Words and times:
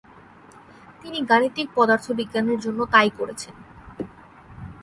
তিনি 1.01 1.19
গাণিতিক 1.21 1.67
পদার্থবিজ্ঞানের 1.75 2.59
জন্য 2.59 2.79
তাই 2.85 3.09
করেছেন। 3.17 3.55